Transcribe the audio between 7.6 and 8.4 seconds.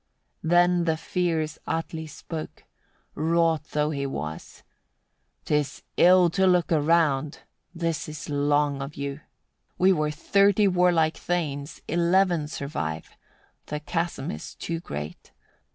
this is